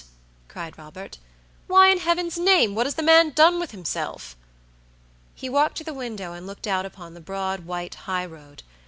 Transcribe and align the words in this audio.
cried 0.47 0.79
Robert. 0.79 1.19
"Why, 1.67 1.89
in 1.89 1.99
heaven's 1.99 2.35
name, 2.35 2.73
what 2.73 2.87
has 2.87 2.95
the 2.95 3.03
man 3.03 3.29
done 3.29 3.59
with 3.59 3.69
himself?" 3.69 4.35
He 5.35 5.47
walked 5.47 5.77
to 5.77 5.83
the 5.83 5.93
window 5.93 6.33
and 6.33 6.47
looked 6.47 6.65
out 6.65 6.87
upon 6.87 7.13
the 7.13 7.21
broad, 7.21 7.67
white 7.67 7.93
high 7.93 8.25
road. 8.25 8.63